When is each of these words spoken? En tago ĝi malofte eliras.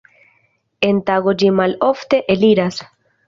En 0.87 1.01
tago 1.09 1.35
ĝi 1.43 1.51
malofte 1.59 2.21
eliras. 2.37 2.81